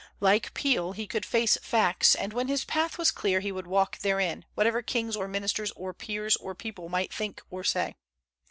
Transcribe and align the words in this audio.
Like 0.19 0.55
Peel, 0.55 0.93
he 0.93 1.05
could 1.05 1.27
face 1.27 1.59
facts; 1.61 2.15
and 2.15 2.33
when 2.33 2.47
his 2.47 2.65
path 2.65 2.97
was 2.97 3.11
clear 3.11 3.39
he 3.39 3.51
would 3.51 3.67
walk 3.67 3.99
therein, 3.99 4.45
whatever 4.55 4.81
kings 4.81 5.15
or 5.15 5.27
ministers 5.27 5.69
or 5.75 5.93
peers 5.93 6.35
or 6.37 6.55
people 6.55 6.89
might 6.89 7.13
think 7.13 7.39
or 7.51 7.63
say. 7.63 7.93